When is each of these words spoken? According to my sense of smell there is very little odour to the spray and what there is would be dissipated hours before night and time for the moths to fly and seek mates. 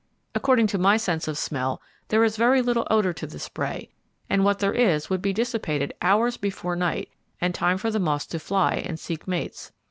According 0.33 0.65
to 0.65 0.79
my 0.79 0.97
sense 0.97 1.27
of 1.27 1.37
smell 1.37 1.79
there 2.07 2.23
is 2.23 2.35
very 2.35 2.59
little 2.63 2.87
odour 2.89 3.13
to 3.13 3.27
the 3.27 3.37
spray 3.37 3.89
and 4.31 4.43
what 4.43 4.57
there 4.57 4.73
is 4.73 5.11
would 5.11 5.21
be 5.21 5.31
dissipated 5.31 5.93
hours 6.01 6.37
before 6.37 6.75
night 6.75 7.11
and 7.39 7.53
time 7.53 7.77
for 7.77 7.91
the 7.91 7.99
moths 7.99 8.25
to 8.29 8.39
fly 8.39 8.81
and 8.83 8.99
seek 8.99 9.27
mates. 9.27 9.71